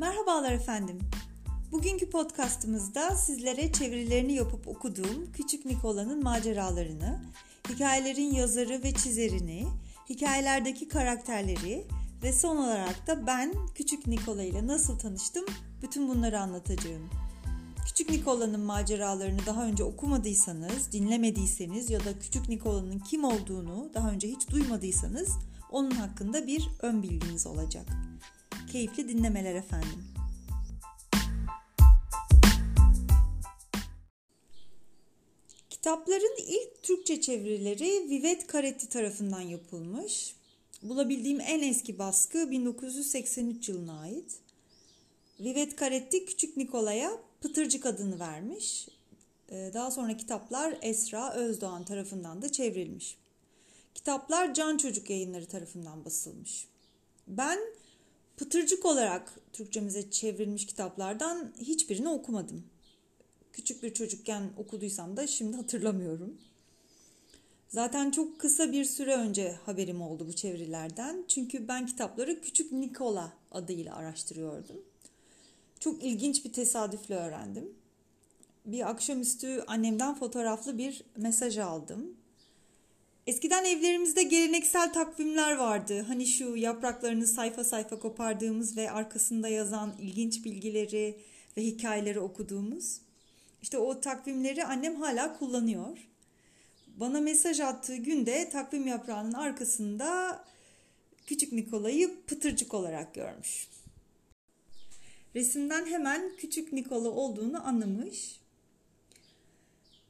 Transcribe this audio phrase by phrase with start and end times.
[0.00, 0.98] Merhabalar efendim.
[1.72, 7.20] Bugünkü podcastımızda sizlere çevirilerini yapıp okuduğum Küçük Nikola'nın maceralarını,
[7.68, 9.66] hikayelerin yazarı ve çizerini,
[10.08, 11.86] hikayelerdeki karakterleri
[12.22, 15.44] ve son olarak da ben Küçük Nikola ile nasıl tanıştım
[15.82, 17.10] bütün bunları anlatacağım.
[17.86, 24.28] Küçük Nikola'nın maceralarını daha önce okumadıysanız, dinlemediyseniz ya da Küçük Nikola'nın kim olduğunu daha önce
[24.28, 25.28] hiç duymadıysanız
[25.70, 27.86] onun hakkında bir ön bilginiz olacak.
[28.72, 30.04] Keyifli dinlemeler efendim.
[35.70, 40.34] Kitapların ilk Türkçe çevirileri Vivet Karetti tarafından yapılmış.
[40.82, 44.38] Bulabildiğim en eski baskı 1983 yılına ait.
[45.40, 48.88] Vivet Karetti Küçük Nikola'ya Pıtırcık adını vermiş.
[49.50, 53.16] Ee, daha sonra kitaplar Esra Özdoğan tarafından da çevrilmiş.
[53.94, 56.66] Kitaplar Can Çocuk Yayınları tarafından basılmış.
[57.26, 57.58] Ben
[58.40, 62.64] Pıtırcık olarak Türkçemize çevrilmiş kitaplardan hiçbirini okumadım.
[63.52, 66.38] Küçük bir çocukken okuduysam da şimdi hatırlamıyorum.
[67.68, 71.24] Zaten çok kısa bir süre önce haberim oldu bu çevirilerden.
[71.28, 74.84] Çünkü ben kitapları Küçük Nikola adıyla araştırıyordum.
[75.80, 77.74] Çok ilginç bir tesadüfle öğrendim.
[78.66, 82.16] Bir akşamüstü annemden fotoğraflı bir mesaj aldım.
[83.30, 86.04] Eskiden evlerimizde geleneksel takvimler vardı.
[86.08, 91.18] Hani şu yapraklarını sayfa sayfa kopardığımız ve arkasında yazan ilginç bilgileri
[91.56, 93.00] ve hikayeleri okuduğumuz.
[93.62, 95.98] İşte o takvimleri annem hala kullanıyor.
[96.86, 100.40] Bana mesaj attığı günde takvim yaprağının arkasında
[101.26, 103.68] küçük Nikola'yı pıtırcık olarak görmüş.
[105.34, 108.40] Resimden hemen küçük Nikola olduğunu anlamış.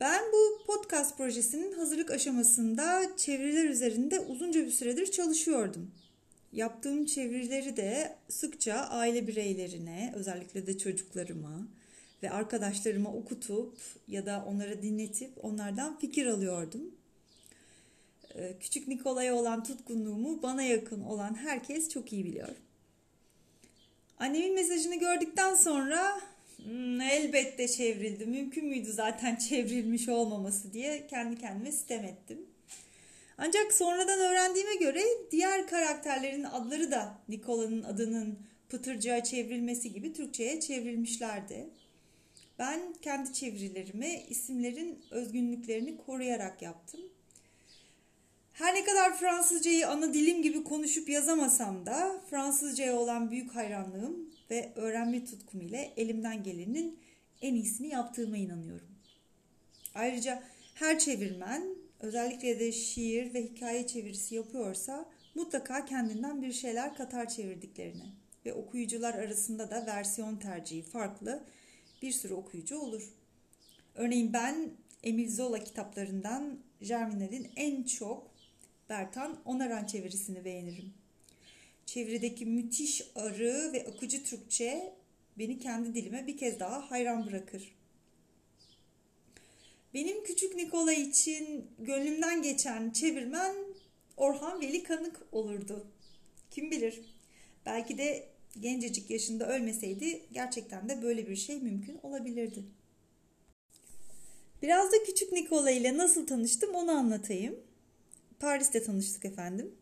[0.00, 0.45] Ben bu
[0.86, 5.90] podcast projesinin hazırlık aşamasında çeviriler üzerinde uzunca bir süredir çalışıyordum.
[6.52, 11.68] Yaptığım çevirileri de sıkça aile bireylerine, özellikle de çocuklarıma
[12.22, 16.94] ve arkadaşlarıma okutup ya da onlara dinletip onlardan fikir alıyordum.
[18.60, 22.56] Küçük Nikola'ya olan tutkunluğumu bana yakın olan herkes çok iyi biliyor.
[24.18, 26.20] Annemin mesajını gördükten sonra
[27.10, 28.26] elbette çevrildi.
[28.26, 32.46] Mümkün müydü zaten çevrilmiş olmaması diye kendi kendime sitem ettim.
[33.38, 38.38] Ancak sonradan öğrendiğime göre diğer karakterlerin adları da Nikola'nın adının
[38.68, 41.68] Pıtırcığa çevrilmesi gibi Türkçe'ye çevrilmişlerdi.
[42.58, 47.00] Ben kendi çevirilerimi isimlerin özgünlüklerini koruyarak yaptım.
[48.52, 54.72] Her ne kadar Fransızcayı ana dilim gibi konuşup yazamasam da Fransızcaya olan büyük hayranlığım ve
[54.76, 56.98] öğrenme tutkum ile elimden gelenin
[57.42, 58.88] en iyisini yaptığıma inanıyorum.
[59.94, 60.42] Ayrıca
[60.74, 68.06] her çevirmen özellikle de şiir ve hikaye çevirisi yapıyorsa mutlaka kendinden bir şeyler katar çevirdiklerine
[68.46, 71.44] ve okuyucular arasında da versiyon tercihi farklı
[72.02, 73.12] bir sürü okuyucu olur.
[73.94, 74.70] Örneğin ben
[75.02, 78.30] Emil Zola kitaplarından Germinal'in en çok
[78.88, 80.94] Bertan Onaran çevirisini beğenirim.
[81.86, 84.92] Çevirideki müthiş arı ve akıcı Türkçe
[85.38, 87.76] beni kendi dilime bir kez daha hayran bırakır.
[89.94, 93.54] Benim küçük Nikola için gönlümden geçen çevirmen
[94.16, 95.86] Orhan Veli Kanık olurdu.
[96.50, 97.00] Kim bilir?
[97.66, 98.28] Belki de
[98.60, 102.64] gencecik yaşında ölmeseydi gerçekten de böyle bir şey mümkün olabilirdi.
[104.62, 107.60] Biraz da küçük Nikola ile nasıl tanıştım onu anlatayım.
[108.40, 109.74] Paris'te tanıştık efendim.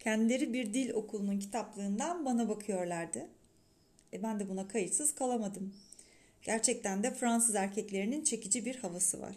[0.00, 3.28] Kendileri bir dil okulunun kitaplığından bana bakıyorlardı.
[4.12, 5.74] E ben de buna kayıtsız kalamadım.
[6.42, 9.36] Gerçekten de Fransız erkeklerinin çekici bir havası var.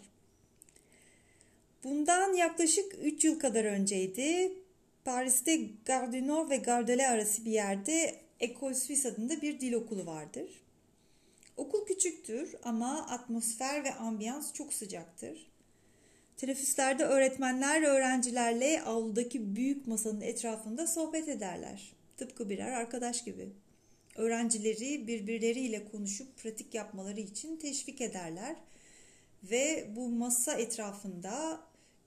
[1.84, 4.52] Bundan yaklaşık 3 yıl kadar önceydi.
[5.04, 5.60] Paris'te
[6.26, 10.64] Nord ve Gare de arası bir yerde Ecole Suisse adında bir dil okulu vardır.
[11.56, 15.53] Okul küçüktür ama atmosfer ve ambiyans çok sıcaktır.
[16.36, 21.92] Teneffüslerde öğretmenler öğrencilerle avludaki büyük masanın etrafında sohbet ederler.
[22.16, 23.48] Tıpkı birer arkadaş gibi.
[24.16, 28.56] Öğrencileri birbirleriyle konuşup pratik yapmaları için teşvik ederler.
[29.42, 31.60] Ve bu masa etrafında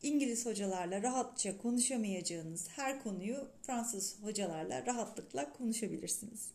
[0.03, 6.50] İngiliz hocalarla rahatça konuşamayacağınız her konuyu Fransız hocalarla rahatlıkla konuşabilirsiniz.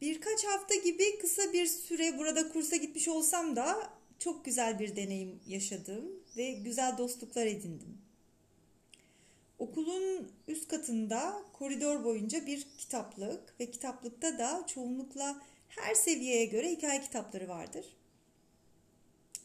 [0.00, 5.40] Birkaç hafta gibi kısa bir süre burada kursa gitmiş olsam da çok güzel bir deneyim
[5.46, 6.04] yaşadım
[6.36, 7.98] ve güzel dostluklar edindim.
[9.58, 17.00] Okulun üst katında koridor boyunca bir kitaplık ve kitaplıkta da çoğunlukla her seviyeye göre hikaye
[17.00, 17.86] kitapları vardır.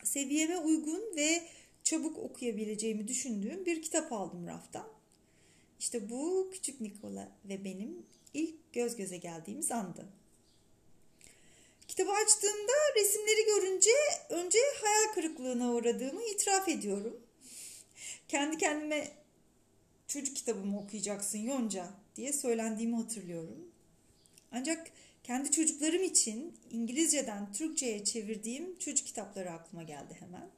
[0.03, 1.43] Seviyeme uygun ve
[1.83, 4.87] çabuk okuyabileceğimi düşündüğüm bir kitap aldım raftan.
[5.79, 10.07] İşte bu küçük Nikola ve benim ilk göz göze geldiğimiz andı.
[11.93, 13.91] Kitabı açtığımda resimleri görünce
[14.29, 17.21] önce hayal kırıklığına uğradığımı itiraf ediyorum.
[18.27, 19.11] Kendi kendime
[20.07, 23.71] çocuk kitabımı okuyacaksın Yonca diye söylendiğimi hatırlıyorum.
[24.51, 24.91] Ancak
[25.23, 30.49] kendi çocuklarım için İngilizceden Türkçe'ye çevirdiğim çocuk kitapları aklıma geldi hemen.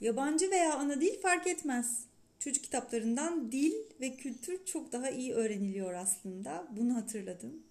[0.00, 2.04] Yabancı veya ana dil fark etmez.
[2.38, 6.68] Çocuk kitaplarından dil ve kültür çok daha iyi öğreniliyor aslında.
[6.70, 7.62] Bunu hatırladım.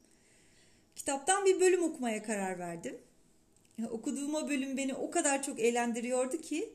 [0.95, 2.97] Kitaptan bir bölüm okumaya karar verdim.
[3.89, 6.73] Okuduğum o bölüm beni o kadar çok eğlendiriyordu ki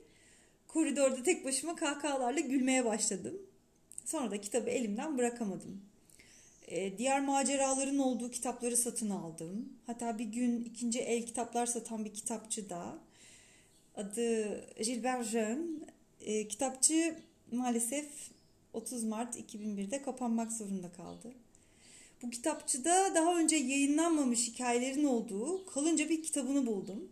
[0.69, 3.43] koridorda tek başıma kahkahalarla gülmeye başladım.
[4.05, 5.83] Sonra da kitabı elimden bırakamadım.
[6.69, 9.73] Ee, diğer maceraların olduğu kitapları satın aldım.
[9.87, 12.99] Hatta bir gün ikinci el kitaplar satan bir kitapçı da
[13.97, 15.67] adı Gilbert Jeune.
[16.21, 17.17] E, kitapçı
[17.53, 18.07] maalesef
[18.73, 21.33] 30 Mart 2001'de kapanmak zorunda kaldı.
[22.23, 27.09] Bu kitapçıda daha önce yayınlanmamış hikayelerin olduğu kalınca bir kitabını buldum.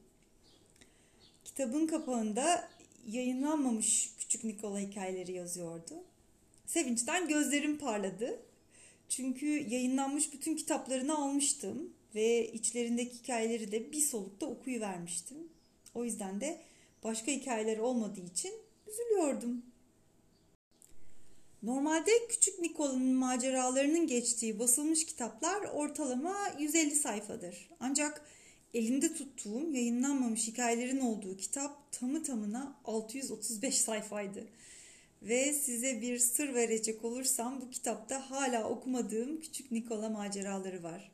[1.44, 2.69] Kitabın kapağında
[3.06, 5.94] yayınlanmamış Küçük Nikola hikayeleri yazıyordu.
[6.66, 8.40] Sevinçten gözlerim parladı.
[9.08, 15.37] Çünkü yayınlanmış bütün kitaplarını almıştım ve içlerindeki hikayeleri de bir solukta okuyuvermiştim.
[15.94, 16.61] O yüzden de
[17.04, 18.52] başka hikayeler olmadığı için
[18.88, 19.62] üzülüyordum.
[21.62, 27.69] Normalde Küçük Nikola'nın maceralarının geçtiği basılmış kitaplar ortalama 150 sayfadır.
[27.81, 28.25] Ancak
[28.75, 34.44] elimde tuttuğum yayınlanmamış hikayelerin olduğu kitap tamı tamına 635 sayfaydı.
[35.22, 41.11] Ve size bir sır verecek olursam bu kitapta hala okumadığım Küçük Nikola maceraları var.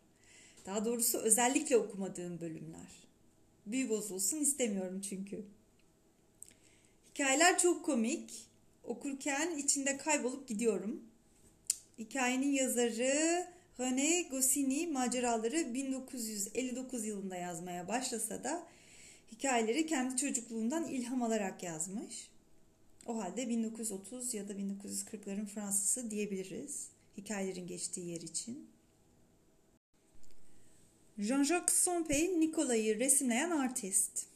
[0.66, 3.04] Daha doğrusu özellikle okumadığım bölümler.
[3.66, 5.44] Büyü bozulsun istemiyorum çünkü.
[7.14, 8.53] Hikayeler çok komik.
[8.84, 11.04] Okurken içinde kaybolup gidiyorum.
[11.98, 13.46] Hikayenin yazarı
[13.78, 18.66] René Goscinny maceraları 1959 yılında yazmaya başlasa da
[19.32, 22.28] hikayeleri kendi çocukluğundan ilham alarak yazmış.
[23.06, 28.70] O halde 1930 ya da 1940'ların Fransızı diyebiliriz hikayelerin geçtiği yer için.
[31.18, 34.26] Jean-Jacques Sompey Nikola'yı resimleyen artist.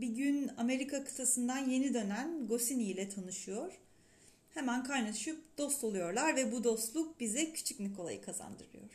[0.00, 3.72] Bir gün Amerika kıtasından yeni dönen Goscinny ile tanışıyor.
[4.54, 8.90] Hemen kaynaşıp dost oluyorlar ve bu dostluk bize Küçük Nikola'yı kazandırıyor.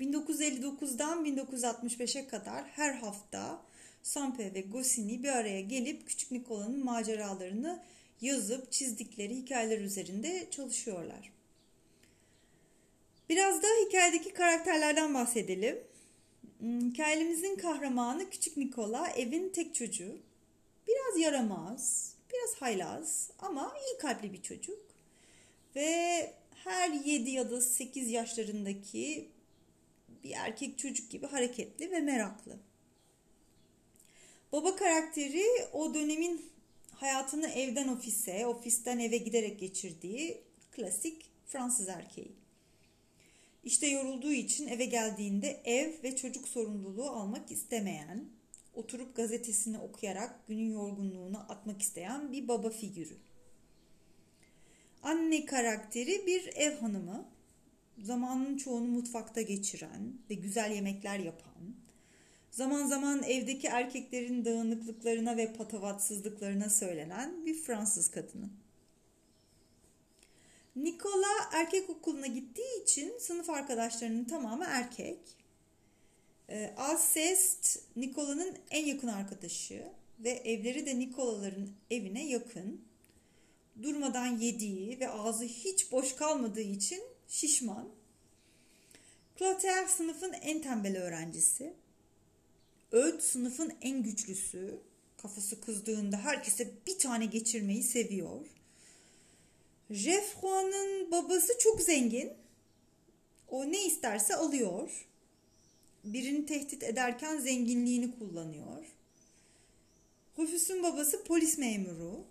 [0.00, 3.62] 1959'dan 1965'e kadar her hafta
[4.02, 7.82] Sampe ve Goscinny bir araya gelip Küçük Nikola'nın maceralarını
[8.20, 11.32] yazıp çizdikleri hikayeler üzerinde çalışıyorlar.
[13.28, 15.78] Biraz da hikayedeki karakterlerden bahsedelim.
[16.64, 20.18] Hmm, hikayemizin kahramanı Küçük Nikola evin tek çocuğu.
[20.88, 24.78] Biraz yaramaz, biraz haylaz ama iyi kalpli bir çocuk.
[25.76, 26.32] Ve
[26.64, 29.28] her 7 ya da 8 yaşlarındaki
[30.24, 32.58] bir erkek çocuk gibi hareketli ve meraklı.
[34.52, 36.50] Baba karakteri o dönemin
[36.92, 40.40] hayatını evden ofise, ofisten eve giderek geçirdiği
[40.72, 42.43] klasik Fransız erkeği.
[43.64, 48.28] İşte yorulduğu için eve geldiğinde ev ve çocuk sorumluluğu almak istemeyen,
[48.74, 53.16] oturup gazetesini okuyarak günün yorgunluğunu atmak isteyen bir baba figürü.
[55.02, 57.28] Anne karakteri bir ev hanımı,
[57.98, 61.74] zamanın çoğunu mutfakta geçiren ve güzel yemekler yapan,
[62.50, 68.63] zaman zaman evdeki erkeklerin dağınıklıklarına ve patavatsızlıklarına söylenen bir Fransız kadını.
[70.76, 75.18] Nikola erkek okuluna gittiği için sınıf arkadaşlarının tamamı erkek.
[76.48, 79.88] E, Alcest Nikola'nın en yakın arkadaşı
[80.18, 82.84] ve evleri de Nikolaların evine yakın.
[83.82, 87.88] Durmadan yediği ve ağzı hiç boş kalmadığı için şişman.
[89.38, 91.74] Clotaire sınıfın en tembel öğrencisi.
[92.92, 94.78] Öğüt sınıfın en güçlüsü.
[95.16, 98.46] Kafası kızdığında herkese bir tane geçirmeyi seviyor.
[99.90, 102.32] Jeffro'nun babası çok zengin.
[103.48, 105.06] O ne isterse alıyor.
[106.04, 108.84] Birini tehdit ederken zenginliğini kullanıyor.
[110.38, 112.24] Rufus'un babası polis memuru.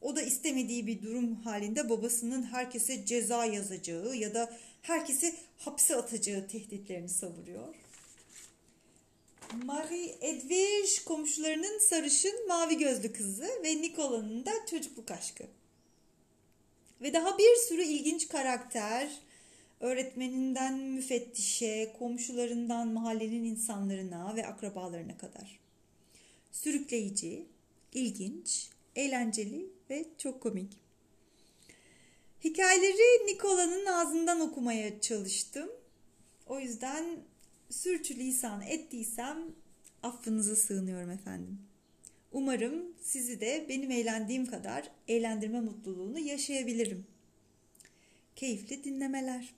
[0.00, 6.48] O da istemediği bir durum halinde babasının herkese ceza yazacağı ya da herkesi hapse atacağı
[6.48, 7.74] tehditlerini savuruyor.
[9.64, 15.44] Marie Edwige komşularının sarışın mavi gözlü kızı ve Nikola'nın da çocukluk aşkı.
[17.00, 19.10] Ve daha bir sürü ilginç karakter,
[19.80, 25.60] öğretmeninden müfettişe, komşularından mahallenin insanlarına ve akrabalarına kadar.
[26.52, 27.46] Sürükleyici,
[27.94, 30.72] ilginç, eğlenceli ve çok komik.
[32.44, 35.70] Hikayeleri Nikola'nın ağzından okumaya çalıştım.
[36.46, 37.18] O yüzden
[37.70, 39.38] sürçülisan ettiysem
[40.02, 41.58] affınıza sığınıyorum efendim.
[42.36, 47.06] Umarım sizi de benim eğlendiğim kadar eğlendirme mutluluğunu yaşayabilirim.
[48.36, 49.54] Keyifli dinlemeler.